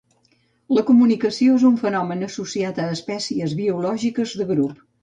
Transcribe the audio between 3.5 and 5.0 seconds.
biològiques de grup.